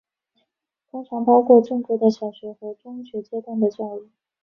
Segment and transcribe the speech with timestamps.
[0.89, 4.09] 通常包括正规的小学和中学阶段的教育。